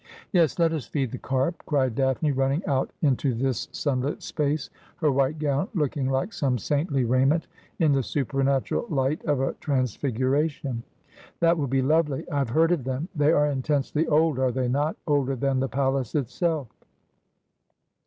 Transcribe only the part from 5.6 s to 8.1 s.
looking like some saintly raiment in the